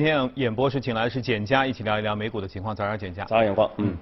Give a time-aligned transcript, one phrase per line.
[0.00, 2.74] 今天演播室请来的是简佳，一起聊一聊美股的情况。
[2.74, 3.22] 早上，简佳。
[3.26, 3.70] 早上，阳光。
[3.76, 3.94] 嗯。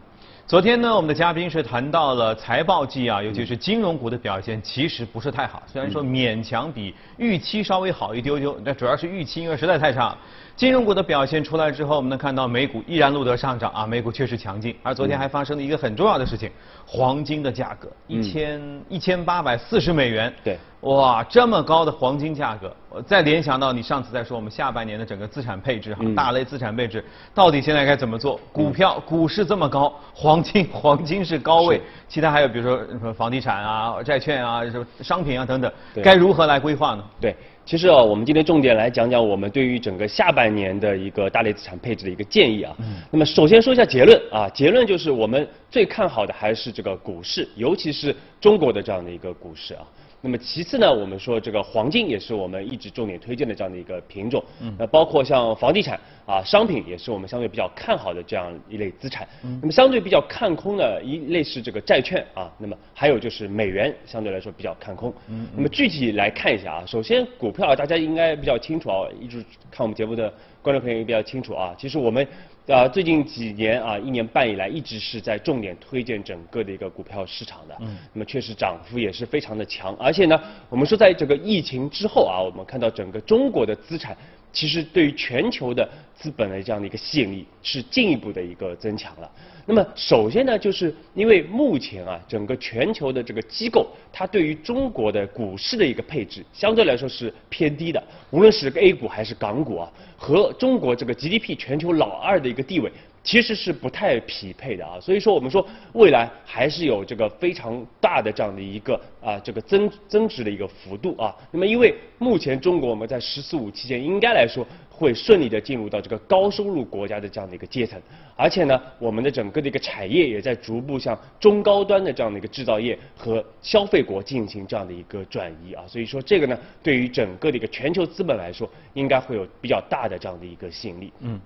[0.46, 5.62] 昨天呢，我们的嘉宾是谈到了财报季啊，尤其是金融股的表现，其实不是太好。
[5.67, 10.17] 虽然说勉强比预期稍微好一丢丢，那主要是预期因为实在太差。
[10.56, 14.74] 金融股的表现出来之后，我们能看到美股依然录得上涨啊，美股确实强劲。
[14.83, 16.50] 而昨天还发生了一个很重要的事情，
[16.87, 20.32] 黄金的价格一千一千八百四十美元。
[20.42, 20.56] 对。
[20.82, 28.41] 哇，这么高的黄金价格，我再联想到你上次在说我们下半年的整个资产配置哈，大类资产配置到底现在该怎么做？
[28.53, 35.73] 股票股市这么高，黄金 黄金是高位，其他还有比如说什么房地产啊、债券啊、什么商品啊等等，
[36.03, 37.05] 该如何来规划呢？
[37.21, 42.75] 对，其实啊，我们今天重点来讲讲我们对于整个下半年的一个大类资产配置的一个建议啊。
[42.81, 42.97] 嗯。
[43.13, 49.87] 那么首先说一下结论啊，结论就是我们最看好的还是这个股市，尤其是中国的这样的一个股市啊。
[50.21, 72.27] 那么其次呢，我们说这个黄金也是我们一直重点推荐的这样的一个品种，嗯，那包括像房地产啊，商品也是我们相对比较看好的这样一类资产，嗯，那么相对比较看空的一类是这个债券啊，那么还有就是美元相对来说比较看空，嗯，那么具体来看一下啊，首先股票大家应该比较清楚啊，一直看我们节目的观众朋友也比较清楚啊，其实我们。
[72.72, 77.75] 啊，最近几年啊，一年半以来，一直是在重点推荐整个的一个股票市场的。
[77.80, 77.97] 嗯。
[78.12, 80.38] 那么确实涨幅也是非常的强，而且呢，
[80.69, 84.14] 我们说在这个疫情之后啊，我们看到整个中国的资产，
[84.52, 89.30] 其实对于全球的资本的这样的一个吸引力是进一步的一个增强了。
[89.66, 98.02] 那么首先呢，就是因为目前啊，整个全球的这个机构，它对于中国的股市的一个配置，相对来说是偏低的。
[98.30, 102.91] 无论是 A 股还是港股啊，和中国这个 GDP 全球老二的一个地位，
[103.28, 104.98] 其实是不太匹配的啊。
[104.98, 111.36] 所以说，我们说未来还是有这个非常大的这样的一个啊这个增增值的一个幅度啊。
[111.50, 114.66] 那么因为目前中国我们在“十四五”期间，应该来说。
[114.90, 118.02] 会顺利的进入到这个高收入国家的这样的一个阶层，
[118.34, 131.12] 而且呢，我们的整个的一个产业也在逐步向中高端的这样的一个制造业和消费国进行这样的一个转移啊，所以说这个呢，对于整个的一个全球资本来说，应该会有比较大的这样的一个吸引力。
[131.20, 131.41] 嗯。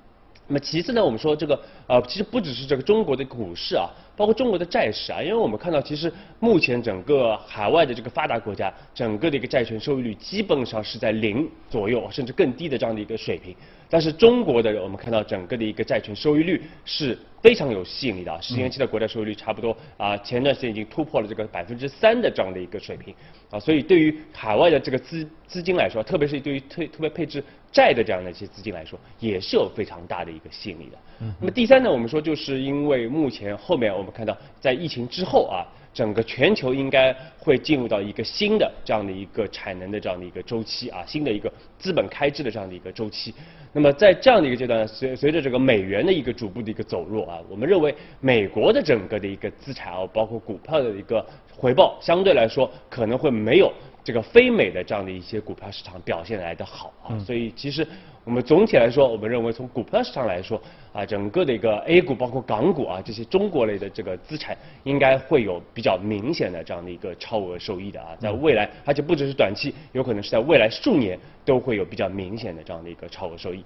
[0.48, 3.88] 那么其次呢，我们说这个呃，其实不只是这个中国的股市啊，
[4.22, 13.52] 包括中国的债市啊，因为我们看到其实目前整个海外的这个发达国家，整个的一个债券收益率基本上是在零左右，甚至更低的这样的一个水平。
[13.90, 23.12] 但是中国的我们看到整个的一个债券收益率是非常有吸引力的，十年期的国债收益率差不多啊，前段时间已经突破了这个百分之三的这样的一个水平
[23.50, 30.98] 啊，所以对于海外的这个资资金来说，特别是对于特特别配置债的这样的一些资金来说，也是有非常大的一个吸引力的。
[31.40, 35.66] 那么第三呢，我们说就是因为目前后面我们看到在疫情之后啊。
[35.94, 43.34] 整个全球应该会进入到一个新的这样的一个产能的这样的一个周期啊，新的一个资本开支的这样的一个周期。
[43.74, 51.22] 那么在这样的一个阶段，随随着这个美元的一个逐步的一个走弱啊，我们认为美国的整个的一个资产啊，包括股票的一个
[51.54, 53.70] 回报，相对来说可能会没有
[54.04, 57.18] 这个非美的这样的一些股票市场表现来的好啊。
[57.18, 57.86] 所以其实。
[58.24, 60.56] 我们总体来说，我们认为从股票市场来说，
[60.92, 73.64] 啊，整个的一个 A 股包括港股啊这些中国类的这个资产，应该会有比较明显的这样的一个超额收益的啊，在未来，而且不只是短期，有可能是在未来数年都会有比较明显的这样的一个超额收益。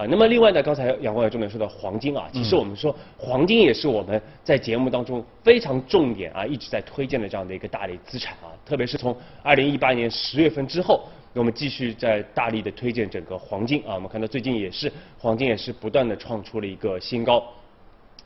[0.00, 11.02] 啊，那么另外呢，刚才阳光也重点说到黄金啊，其实我们说黄金也是我们在节目当中非常重点啊，一直在推荐的这样的一个大类资产啊，特别是从二零一八年十月份之后。
[11.32, 17.40] 我们继续在大力的推荐整个黄金啊，我们看到最近也是黄金也是不断的创出了一个新高。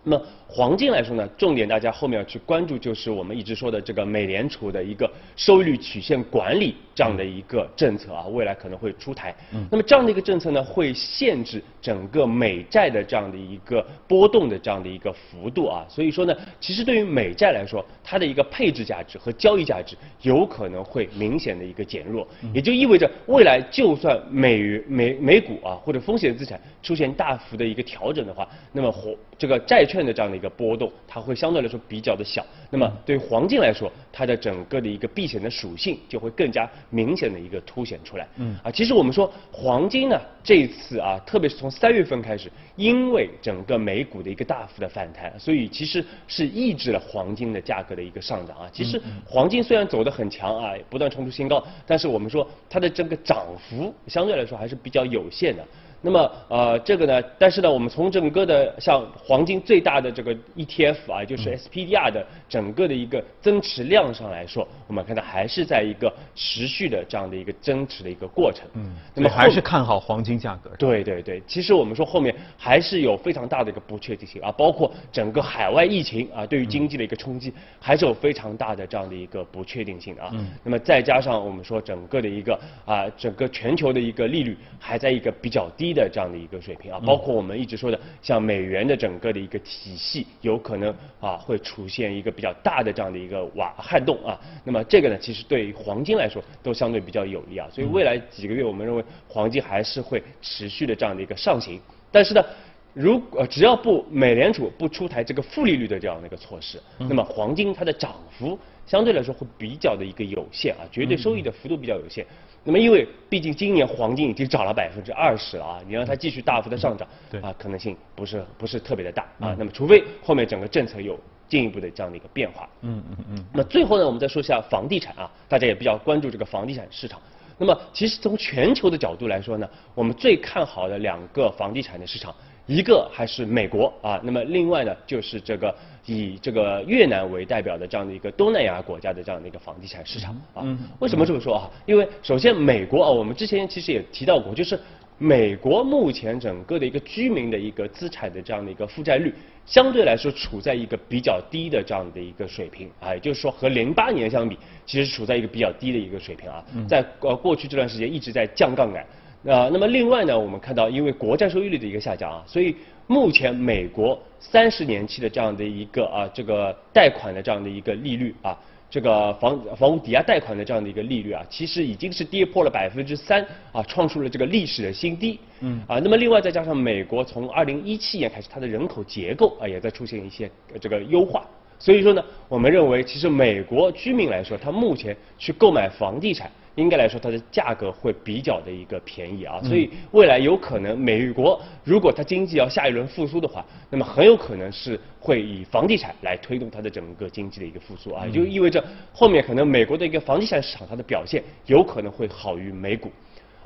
[0.05, 9.35] 那么黄金来说呢，重点大家后面要去关注就是我们一直说的这个美联储的一个收益率曲线管理这样的一个政策啊，未来可能会出台。
[9.71, 15.85] 那么这样的一个政策呢，会限制整个美债的这样的一个波动的这样的一个幅度啊。
[15.89, 29.94] 所以说呢，其实对于美债来说，它的一个配置价值和交易价值有可能会明显的一个减弱，也就意味着未来就算美美美股啊或者风险资产出现大幅的一个调整的话，那么黄这个债券。
[29.95, 32.45] 券的这样的一个波动，它会相对来说比较的小。
[32.71, 38.27] 那么对于黄金来说，它的整个的一个避险的属性就会更加明显的一个凸显出来。
[38.39, 48.69] 嗯啊，其实我们说黄金呢，这一次啊，特别是从三月份开始，因为整个美股的一个大幅的反弹，所以其实是抑制了黄金的价格的一个上涨啊。
[48.73, 55.65] 其实黄金虽然走得很强啊，不断冲出新高，但是我们说它的这个涨幅相对来说还是比较有限的。
[56.05, 68.67] 那么呃这个呢，但是呢，我们从整个的像黄金最大的这个 ETF 啊，就是 SPDR 的整个的一个增持量上来说，我们看到还是在一个持续的这样的一个增持的一个过程。
[68.75, 70.69] 嗯，那么还是看好黄金价格。
[70.77, 80.29] 对对对，其实我们说后面还是有非常大的一个不确定性啊，包括整个海外疫情啊，对于经济的一个冲击，还是有非常大的这样的一个不确定性啊。
[80.35, 80.51] 嗯。
[80.63, 85.94] 那么再加上我们说整个的一个啊，整个全球的一个利率还在一个比较低。
[85.95, 94.39] 的这样的一个水平啊，包括我们一直说的，像美元的整个的一个体系，有可能啊会出现一个比较大的这样的一个瓦撼动啊。
[94.65, 97.69] 那么这个呢，其实对于黄金来说都相对比较有利啊。
[97.73, 101.81] 所以未来几个月，我们认为黄金还是会持续的这样的一个上行。
[102.11, 102.45] 但是呢，
[102.93, 112.25] 如果只要不美联储不出台这个负利率的这样的一个措施，那么黄金它的涨幅相对来说会比较的一个有限啊，绝对收益的幅度比较有限。
[112.67, 117.07] 那么，因为毕竟今年黄金已经涨了百分之二十了啊，你让它继续大幅的上涨，
[117.43, 119.55] 啊，可能性不是不是特别的大啊。
[119.59, 122.67] 那么，除非后面整个政策有进一步的这样的一个变化。
[122.81, 123.45] 嗯嗯嗯。
[123.53, 127.21] 那么最后呢，我们再说一下房地产啊，大家也比较关注这个房地产市场。
[127.59, 132.35] 那么，其实从全球的角度来说呢，我们最看好的两个房地产的市场。
[132.67, 135.75] 一个还是美国啊，那么另外呢就是这个
[136.07, 140.65] 以这个越南为代表的这样的一个东南亚国家的这样的一个房地产市场啊。
[140.99, 141.71] 为什么这么说啊？
[141.85, 144.81] 因为首先美国啊，我们之前其实也提到过，就是
[145.19, 149.35] 美国目前整个的一个居民的一个资产的这样的一个负债率，
[149.67, 159.05] 相对来说处在一个比较低的这样的一个水平啊，也就是说和零八年相比，其实处在一个比较低的一个水平啊，在呃过去这段时间一直在降杠杆。
[159.47, 162.75] 啊，那么另外呢，我们看到因为国债收益率的一个下降啊，所以
[163.07, 168.59] 目前美国三十年期的这样的一个啊这个贷款的这样的一个利率啊，
[168.89, 175.39] 这个房房屋抵押贷款的这样的一个利率啊，其实已经是跌破了百分之三啊，创出了这个历史的新低。
[175.61, 175.83] 嗯。
[175.87, 180.51] 啊，那么另外再加上美国从二零一七年开始，它的人口结构啊也在出现一些
[180.81, 181.45] 这个优化，
[181.79, 186.51] 所以说呢，我们认为其实美国居民来说，他目前去购买房地产。
[186.77, 198.83] 应该来说，它的价格会比较的一个便宜啊，所以未来有可能美国如果它经济要下一轮复苏的话，那么很有可能是会以房地产来推动它的整个经济的一个复苏啊，就意味着
[199.13, 203.11] 后面可能美国的一个房地产市场它的表现有可能会好于美股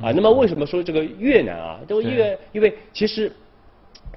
[0.00, 0.12] 啊。
[0.12, 1.80] 那么为什么说这个越南啊？
[1.88, 3.32] 都因为因为其实。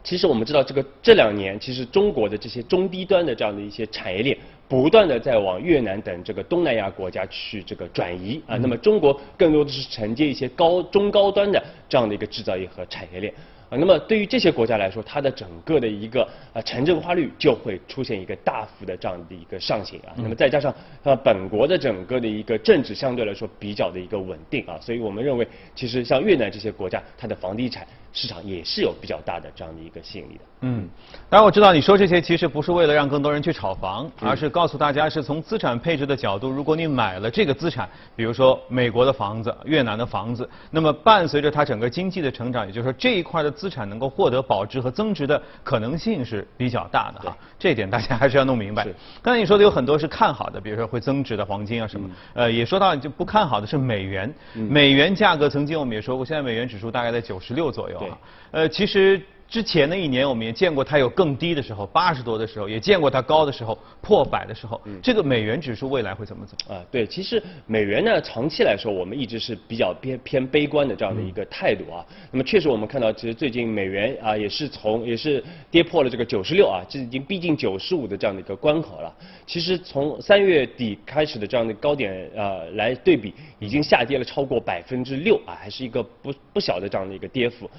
[0.04, 4.38] 其实我们知道，这个这两年，其实中国的这些中低端的这样的一些产业链，
[4.68, 8.58] 不断的在往越南等这个东南亚国家去这个转移啊。
[8.58, 13.34] 那么中国更多的是承接一些高中高端的这样的一个制造业和产业链。
[13.70, 20.12] 啊，那么对于这些国家来说，它的整个的一个啊城镇化率就会出现一个大幅的这样的一个上行啊。
[20.18, 30.42] 那么再加上啊本国的整个的一个政治相对来说比较的一个稳定啊，所以我们认为其实像越南这些国家，它的房地产市场也是有比较大的这样的一个吸引力的。
[30.64, 30.88] 嗯，
[31.30, 43.50] 当然我知道你说这些其实不是为了让更多人去炒房，而是告诉大家是从资产配置的角度，如果你买了这个资产，比如说美国的房子、越南的房子，那么伴随着它整个经济的成长，也就是说这一块的。
[43.52, 48.88] 资产能够获得保值和增值的可能性是比较大的哈，这一点大家还是要弄明白。
[49.22, 58.18] 刚才你说的有很多是看好的，比如说会增值的黄金啊什么，呃，也说到就不看好的是美元，美元价格曾经我们也说过，现在美元指数大概在九十六左右啊，
[58.52, 59.22] 呃，其实。
[59.52, 64.80] 之前的一年，我们也见过它有更低的时候，八十多的时候，也见过它高的时候，破百的时候。
[65.04, 66.74] 这个美元指数未来会怎么走？
[66.74, 72.00] 啊，对，其实美元呢，长期来说，我们一直是比较偏偏悲观的这样的一个态度啊。
[72.32, 79.14] 那么确实，我们看到，其实最近美元啊，也是从也是跌破了这个九十六啊，这已经逼近九十五的这样的一个关口了。
[79.46, 87.70] 其实从三月底开始的这样的高点呃来对比，已经下跌了超过百分之六啊，还是一个不不小的这样的一个跌幅。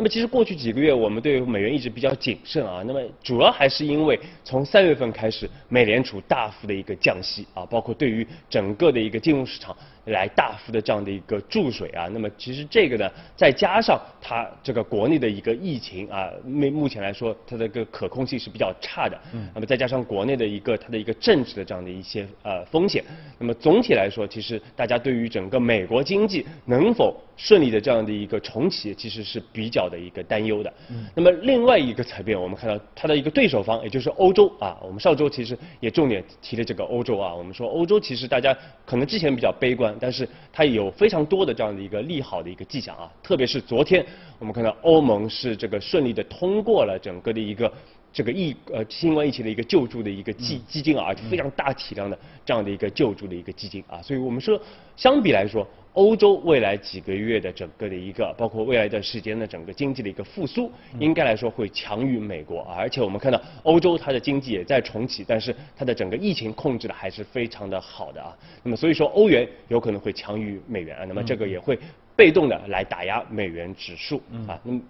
[0.00, 2.82] 那么其实过去几个月，我们对美元一直比较谨慎啊。
[2.86, 9.76] 那么主要还是因为从三月份开始，美联储大幅的一个降息啊，包括对于整个的一个金融市场。
[10.06, 23.04] 来大幅的这样的一个注水啊，那么其实这个呢，再加上它这个国内的一个疫情啊，目目前来说它的个可控性是比较差的，嗯，那么再加上国内的一个它的一个政治的这样的一些呃风险，
[23.38, 30.72] 那么总体来说，其实大家对于整个美国经济能否顺利的这样的一个重启，其实是比较的一个担忧的。
[30.88, 39.90] 嗯，那么另外一个层面，我们看到它的一个对手方，也就是欧洲啊，我们上周其实也重点提了这个欧洲啊，我们说欧洲其实大家可能之前比较悲观。
[40.00, 44.04] 但是它有非常多的这样的一个利好的一个迹象啊，特别是昨天
[44.38, 47.72] 我们看到欧盟是这个顺利的通过了整个的一个
[48.12, 54.60] 这个疫呃新冠疫情的一个救助的一个基基金啊，非常大体量的这样的一个救助的一个基金啊，所以我们说
[54.96, 62.62] 相比来说，欧洲未来几个月的整个的一个，包括未来的时间的整个经济的一个复苏，应该来说会强于美国。
[62.62, 68.36] 而且我们看到欧洲它的经济也在重启，但是它的整个疫情控制的还是非常的好的啊。
[68.62, 71.78] 那么所以说欧元有可能会强于美元啊，那么这个也会
[72.14, 74.60] 被动的来打压美元指数啊。
[74.62, 74.80] 那么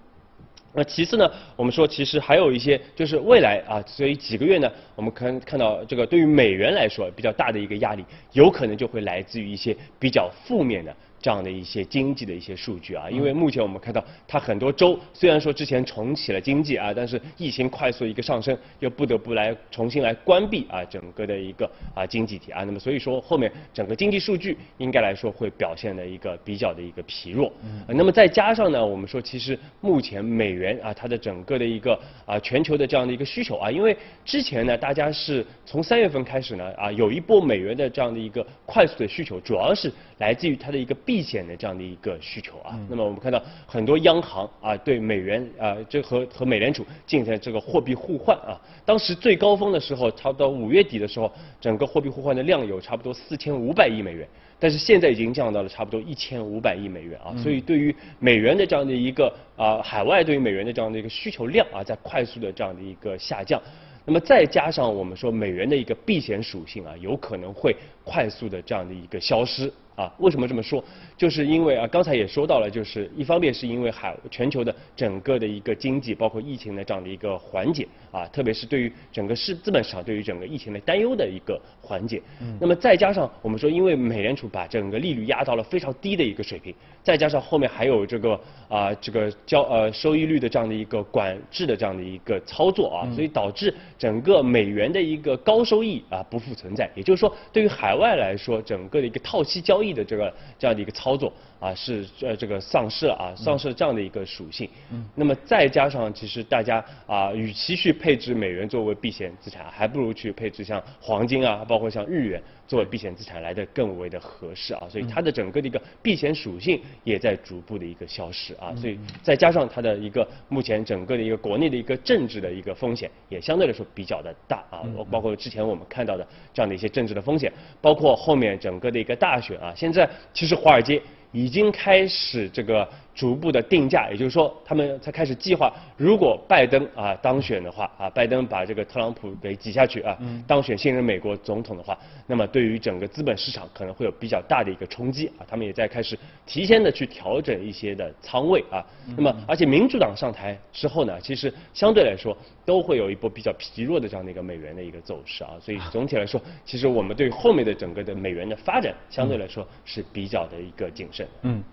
[0.73, 10.95] 那其次呢，我们说其实还有一些就是未来啊，所以几个月呢，我们看看到这个对于美元来说比较大的一个压力，有可能就会来自于一些比较负面的。
[11.21, 27.53] 这样的一些经济的一些数据啊，因为目前我们看到它很多州虽然说之前重启了经济啊，但是疫情快速一个上升，又不得不来重新来关闭啊整个的一个啊经济体啊，那么所以说后面整个经济数据应该来说会表现的一个比较的一个疲弱。
[27.62, 27.85] 嗯。
[27.95, 40.97] 那么再加上呢，我们说其实目前美元啊它的整个的一个啊全球的这样的一个需求啊，因为之前呢大家是从三月份开始呢啊有一波美元的这样的一个快速的需求，主要是来自于它的一个。
[41.11, 51.29] 避险的这样的一个需求啊，那么我们看到很多央行啊对美元啊这和和美联储进行这个货币互换啊，当时最高峰的时候，差不多五月底的时候，
[51.61, 54.25] 整个货币互换的量有差不多四千五百亿美元，
[54.61, 63.61] 但是现在已经降到了差不多一千五百亿美元啊，所以对于美元的这样的一个啊海外对于美元的这样的一个需求量啊在快速的这样的一个下降，
[64.05, 67.75] 那么再加上我们说美元的一个避险属性啊，有可能会
[68.05, 69.73] 快速的这样的一个消失。
[70.00, 70.83] 啊，为什么这么说？
[71.14, 82.23] 就是因为啊，刚才也说到了，就是一方面是因为海全球的整个的一个经济，包括疫情的这样的一个缓解啊，特别是对于整个市资本市场对于整个疫情的担忧的一个缓解。
[82.40, 82.57] 嗯。
[82.59, 88.40] 那么再加上我们说，因为美联储把整个利率压到了非常低的一个水平，再加上后面还有这个
[88.71, 96.90] 啊这个交呃收益率的这样的一个管制的这样的一个操作啊，所以导致整个美元的一个高收益啊不复存在。
[96.95, 99.89] 也就是说，对于海外来说，整个的一个套期交易。
[99.92, 104.68] 的这个这样的一个操作啊，是呃这个丧失了啊，丧失了这样的一个属性。
[104.92, 105.09] 嗯。
[105.14, 114.87] 那么再加上，其实大家啊，与其去配置美元作为避险资产，还不如去配置像黄金啊，包括像日元作为避险资产来的更为的合适啊。
[114.89, 118.73] 所以它的整个的一个避险属性也在逐步的一个消失啊。
[118.77, 124.87] 所以再加上它的一个目前整个的一个国内的一个政治的一个风险也相对来说比较的大啊。
[125.11, 126.25] 包括之前我们看到的
[126.55, 129.73] 这样的一些政治的风险，包括后面整个的一个大选啊。
[129.75, 132.89] 现在其实华尔街已经开始这个。
[133.13, 148.83] 逐步的定价，也就是说，他们才开始计划，如果拜登啊当选的话啊，拜登把这个特朗普给挤下去啊，当选新任美国总统的话，那么对于整个资本市场可能会有比较大的一个冲击啊，他们也在开始提前的去调整一些的仓位啊，
[149.17, 152.35] 那么而且民主党上台之后呢，其实相对来说
[152.65, 161.20] 都会有一波比较疲弱的这样的一个美元的一个走势啊，所以总体来说，其实我们对后面的整个的美元的发展相对来说是比较的一个谨慎。
[161.43, 161.65] 嗯。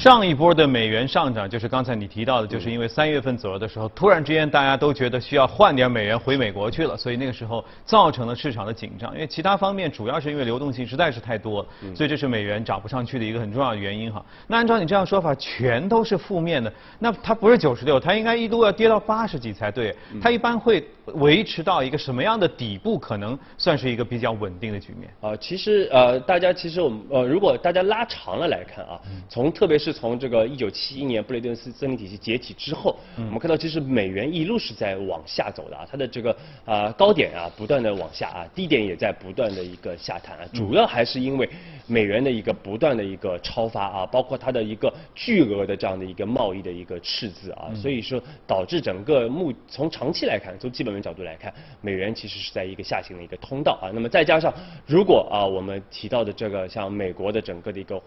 [0.00, 9.12] 上一波的美元上涨，就是刚才你提到的，就是因为三月份左右的时候，突然之间大家都觉得需要换点美元回美国去了，所以那个时候造成了市场的紧张。
[9.12, 14.24] 因为其他方面主要是因为流动性实在是太多了，所以这是美元涨不上去的一个很重要的原因哈。
[14.46, 19.94] 那按照你这样说法，全都是负面的，那它不是九十六，它应该一度要跌到八十几才对。
[20.18, 20.82] 它一般会
[21.16, 25.10] 维持到一个什么样的底部，可能算是一个比较稳定的局面？
[25.20, 41.48] 啊，其实呃，大家其实我们呃，如果大家拉长了来看啊，从特别是从这个一九七一年布雷顿斯森林体系解体之后，我们看到其实美元一路是在往下走的啊，它的这个啊高点啊不断的往下啊，低点也在不断的一个下探啊，主要还是因为
[41.86, 54.52] 美元的一个不断的一个超发啊，包括它的一个巨额的这样的一个贸易的一个赤字啊，所以说导致整个目从长期来看，从基本面角度来看，美元其实是在一个下行的一个通道啊，那么再加上
[54.86, 58.00] 如果啊我们提到的这个像美国的整个的一个。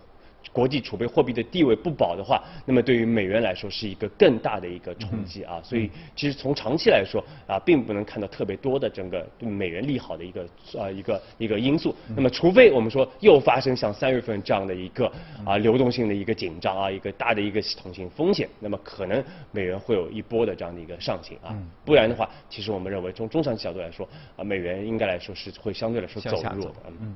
[0.53, 5.59] 国际储备货币的地位不保的话，那么对于美元来说是一个更大的一个冲击啊。
[5.63, 10.43] 所以其实从长期来说啊，并不能看到特别多的整个对美元利好的一个
[10.77, 11.93] 啊一个一个因素。
[12.15, 15.11] 那么除非我们说又发生像三月份这样的一个
[15.43, 21.57] 啊流动性的一个紧张啊，一个大的一个系统性风险，那么可能美元会有一波的这样的一个上行啊。
[21.83, 24.07] 不然的话，其实我们认为从中长期角度来说
[24.37, 26.75] 啊，美元应该来说是会相对来说走弱的。
[26.99, 27.15] 嗯。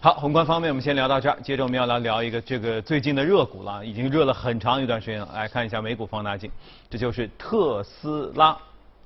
[0.00, 5.28] 好，宏观方面我们先聊到这儿，接着我们要来聊一个这个最近的热股了，已经热了很长一段时间了。
[5.34, 6.50] 来看一下美股放大镜，
[6.88, 8.56] 这就是特斯拉。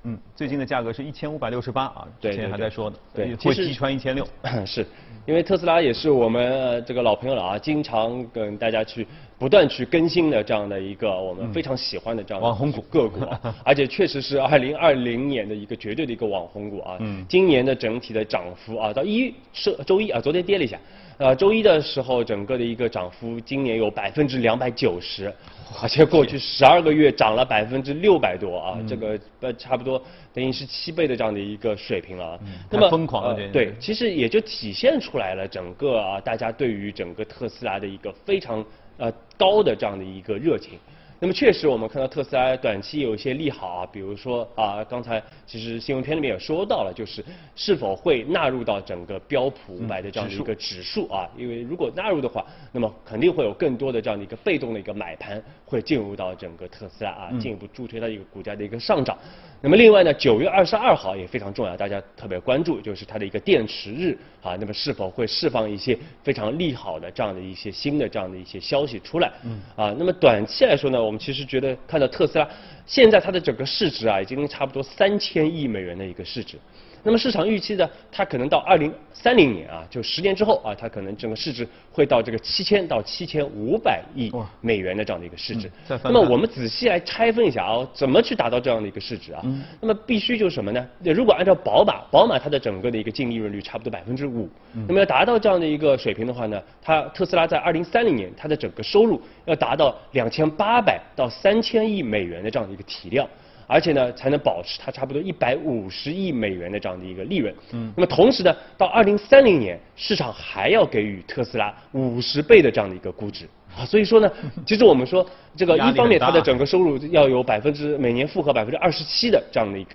[0.05, 4.25] 嗯，最近的价格是一千五百六十八啊，之前还在说呢，对，会击穿一千六。
[4.67, 4.87] 是，
[5.25, 9.07] 因为特斯拉也是我们这个老朋友了啊，经常跟大家去
[9.39, 13.21] 不断去更新的这样的一个我们非常喜欢的这样的网红股个股，
[13.65, 16.97] 而且确实是二零二零年的一个绝对的一个网红股啊。
[17.01, 17.25] 嗯。
[17.29, 20.79] 今年的整体的涨幅啊，到一是周一啊，昨天跌了一下。
[21.17, 25.33] 呃，周一的时候整个的一个涨幅，今年有百分之两百九十，
[25.81, 32.39] 而且过去十二个月涨了百分之六百多啊，这个呃差不多等于是七倍的这样的一个水平了啊。
[32.69, 38.65] 那么疯狂了，对，其实也就体现出来了整个啊大家对于整个特斯拉的一个非常
[38.97, 40.79] 呃高的这样的一个热情。
[41.21, 59.17] 那么确实，我们看到特斯拉短期有一些利好啊，比如说啊，刚才其实新闻片里面也说到了，就是是否会纳入到整个标普五百的这样的一个指数啊，因为如果纳入的话，那么肯定会有更多的这样的一个被动的一个买盘会进入到整个特斯拉啊，进一步助推它一个股价的一个上涨。
[59.63, 69.33] 那么另外呢，九月二十二号也非常重要，大家特别关注，就是它的一个电池日啊，那么是否会释放一些非常利好的这样的一些新的这样的一些消息出来？
[69.43, 72.47] 嗯，啊，那么短期来说呢，我们其实觉得看到特斯拉
[72.85, 76.59] 现在它的整个市值啊，已经差不多三千亿美元的一个市值。
[77.05, 85.71] 那么市场预期呢，它可能到二零三零年啊，就十年之后啊，它可能整个市值会到这个七千到七千五百亿美元的这样的一个市值。
[86.03, 89.45] 那么我们仔细来拆分一下啊，怎么去达到这样的一个市值啊？
[89.81, 90.85] 那么必须就是什么呢？
[91.05, 94.49] 如果按照宝马，宝马它的整个的一个净利润率差不多百分之五，
[94.89, 103.29] 那么要达到这样的一个水平的话呢，它特斯拉在二零三零年它的整个收入要达到两千八百到三千亿美元的这样的一个体量。
[103.67, 107.55] 而且呢，才能保持它差不多一百五十亿美元的这样的一个利润。
[107.73, 107.93] 嗯。
[107.97, 113.85] 那么同时呢，到二零三零年，市场还要给予特斯拉五十倍的这样的一个估值啊。
[113.85, 114.31] 所以说呢，
[114.67, 115.25] 其实我们说
[115.57, 119.91] 这个一方面它的整个收入要有百分之每年复合百分之二十七的这样的一个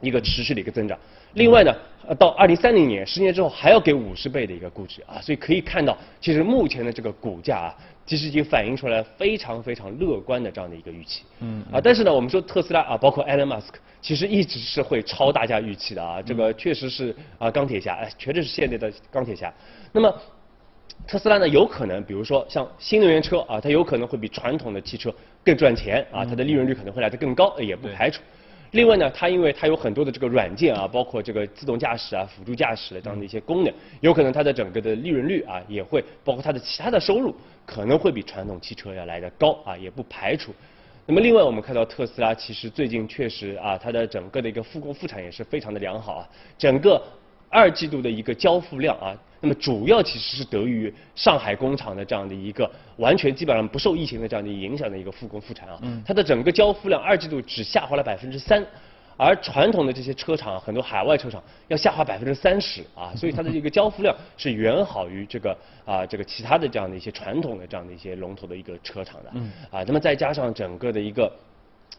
[0.00, 0.98] 一个持续的一个增长。
[1.34, 1.74] 另外呢，
[2.18, 5.20] 到二零三零年，十年之后还要给五十倍的一个估值啊。
[5.20, 7.76] 所以可以看到，其实目前的这个股价啊。
[8.06, 19.54] 其实已经反映出来非常非常乐观的这样的一个预期，嗯啊，但是呢，我们说特斯拉啊，包括 Elon Musk，其实一直是会超大家预期的啊，这个确实是啊钢铁侠，哎，绝对是现在的钢铁侠。
[19.92, 20.12] 那么
[21.06, 25.14] 特斯拉呢，有可能，比如说像新能源车啊，它有可能会比传统的汽车
[25.44, 28.20] 更赚钱啊，它的利润率可能会来得更高，也不排除。
[28.72, 37.34] 另外呢，它因为它有很多的这个软件啊，包括这个自动驾驶啊、辅助驾驶的这样的一些功能，有可能它的整个的利润率啊，也会包括它的其他的收入，
[37.66, 40.54] 可能会比传统汽车要来的高啊，也不排除。
[41.06, 47.02] 那么另外我们看到特斯拉其实最近确实啊，它的整个的一个复工复产也是非常的良好啊，整个
[47.50, 49.14] 二季度的一个交付量啊。
[49.42, 58.62] 那么主要其实是得益于上海工厂的这样的一个完全基本上不受疫情的这样的影响的一个复工复产啊，它的整个交付量二季度只下滑了百分之三，
[59.16, 69.30] 而传统的这些车厂很多海外车厂要下滑百分之三十啊，所以它的这个交付量是远好于这个啊这个其他的这样的一些传统的这样的一些龙头的一个车厂的
[69.70, 71.32] 啊，那么再加上整个的一个。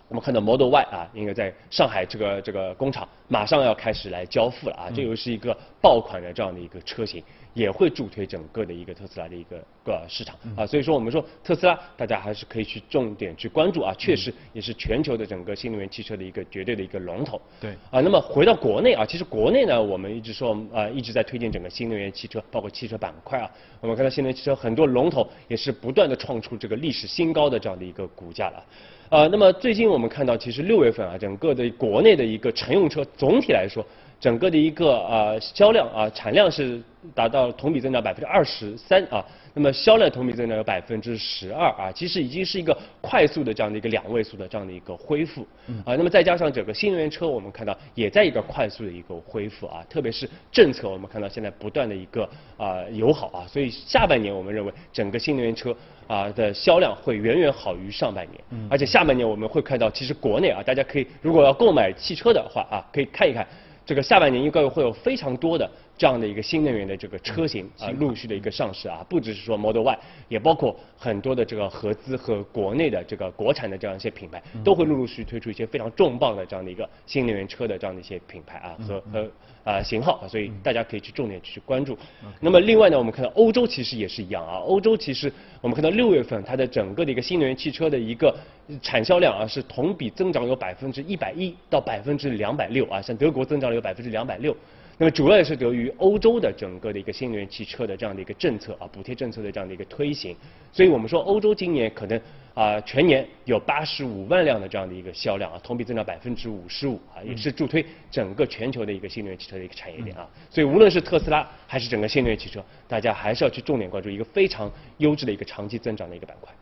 [0.08, 7.24] 我们看到 Model Y 啊，应该在上海这个这个工厂马上要开始来交付了啊，这又是一个爆款的这样的一个车型，
[7.54, 17.40] 也会助推整个的一个特斯拉的一个个市场啊，所以说我们说特斯拉，大家还是可以去重点去关注啊，确实也是全球的整个新能源汽车的一个绝对的一个龙头。
[17.62, 17.72] 对。
[17.90, 23.50] 啊，那么回到国内啊，其实国内呢，我们一直说啊，一直在推荐整个新能源汽车，包括汽车板块啊，
[23.80, 28.62] 我们看到新能源汽车很多龙头也是不断的创出这个历史新高的这样的一个股价了。
[29.12, 33.86] 呃，那么最近我们看到，其实六月份啊，整个的国内的一个乘用车总体来说，
[34.21, 36.82] 整个的一个呃销量啊产量是
[37.13, 39.21] 达到同比增长百分之二十三啊。
[39.54, 45.46] 那么销量同比增长有百分之十二啊，其实已经是一个快速的这样的一个两位数的这样的一个恢复
[45.86, 45.96] 啊。
[45.96, 52.24] 那么再加上整个新能源车，我们看到也在一个快速的一个恢复啊，特别是政策，我们看到现在不断的一个
[52.58, 55.76] 啊友好啊，所以下半年我们认为整个新能源车
[56.08, 63.46] 啊的销量会远远好于上半年，而且下半年我们会看到，其实国内啊，大家可以如果要购买汽车的话啊，可以看一看。
[63.84, 65.70] 这个下半年应该会有非常多的
[66.02, 79.32] 这样的一个新能源的这个车型啊，陆续的一个上市啊，不只是说 Model Y，也包括很多的这个合资和国内的这个国产的这样一些品牌，都会陆陆续续推出一些非常重磅的这样的一个新能源车的这样的一些品牌啊和和
[79.64, 81.96] 啊型号，所以大家可以去重点去关注。
[82.40, 88.36] 那么另外呢，我们看到欧洲其实也是一样啊，欧洲其实我们看到六月份它的整个的一个新能源汽车的一个
[88.82, 94.58] 产销量啊是同比增长有百分之一百一到百分之两百六啊，像德国增长了有百分之两百六。
[95.02, 100.36] 那么主要也是得益于欧洲的整个的一个新能源汽车的这样的一个政策啊，补贴政策的这样的一个推行，
[100.72, 102.22] 所以我们说欧洲今年可能
[102.54, 110.30] 啊全年有八十五万辆的这样的一个销量啊，同比增长百分之五十五啊，也是助推整个全球的一个新能源汽车的一个产业链啊。
[110.52, 116.54] 所以无论是特斯拉还是整个新能源汽车，大家还是要去重点关注一个非常优质的一个长期增长的一个板块。